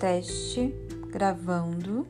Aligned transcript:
Teste, 0.00 0.74
gravando. 1.10 2.06